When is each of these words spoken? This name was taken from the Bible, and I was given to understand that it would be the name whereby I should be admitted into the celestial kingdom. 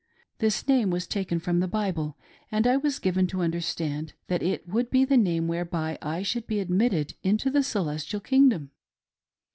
This 0.39 0.67
name 0.67 0.89
was 0.89 1.05
taken 1.05 1.37
from 1.37 1.59
the 1.59 1.67
Bible, 1.67 2.17
and 2.51 2.65
I 2.65 2.75
was 2.75 2.97
given 2.97 3.27
to 3.27 3.41
understand 3.43 4.13
that 4.29 4.41
it 4.41 4.67
would 4.67 4.89
be 4.89 5.05
the 5.05 5.15
name 5.15 5.47
whereby 5.47 5.99
I 6.01 6.23
should 6.23 6.47
be 6.47 6.59
admitted 6.59 7.13
into 7.21 7.51
the 7.51 7.61
celestial 7.61 8.19
kingdom. 8.19 8.71